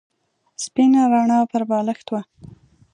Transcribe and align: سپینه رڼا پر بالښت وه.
سپینه 0.63 1.01
رڼا 1.13 1.39
پر 1.51 1.61
بالښت 1.69 2.07
وه. 2.13 2.21